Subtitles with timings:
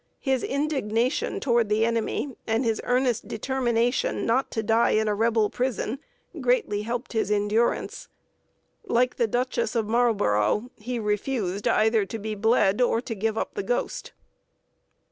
[0.19, 5.51] His indignation toward the enemy, and his earnest determination not to die in a Rebel
[5.51, 5.99] prison,
[6.41, 8.07] greatly helped his endurance.
[8.87, 13.53] Like the Duchess of Marlboro', he refused either to be bled or to give up
[13.53, 14.11] the ghost.